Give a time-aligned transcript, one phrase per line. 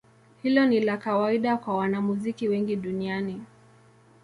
[0.43, 3.41] Hilo ni la kawaida kwa wanamuziki wengi duniani.